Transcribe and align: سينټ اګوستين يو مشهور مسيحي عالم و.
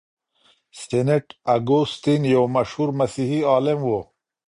سينټ 0.81 1.25
اګوستين 1.55 2.21
يو 2.35 2.43
مشهور 2.55 2.89
مسيحي 2.99 3.41
عالم 3.51 3.79
و. 3.85 3.91